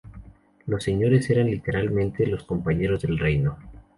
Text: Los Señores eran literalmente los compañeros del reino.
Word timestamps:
Los 0.65 0.83
Señores 0.85 1.29
eran 1.29 1.45
literalmente 1.45 2.25
los 2.25 2.43
compañeros 2.43 3.03
del 3.03 3.19
reino. 3.19 3.59